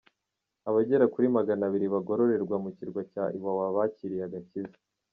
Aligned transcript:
Abagera 0.69 1.05
kuri 1.13 1.27
magana 1.37 1.63
abiri 1.69 1.87
bagororerwa 1.93 2.55
ku 2.63 2.69
Kirwa 2.77 3.01
cya 3.11 3.25
Iwawa 3.37 3.65
bakiriye 3.75 4.23
agakiza 4.27 4.77